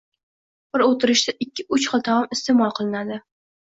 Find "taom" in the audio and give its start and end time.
2.11-2.29